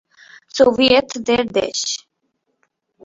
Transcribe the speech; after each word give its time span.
সোভিয়েতদের 0.55 1.43
দেশ। 1.53 1.79